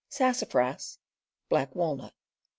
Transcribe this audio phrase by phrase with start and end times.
[0.09, 0.97] Sassafras,
[1.47, 2.15] Black Walnut.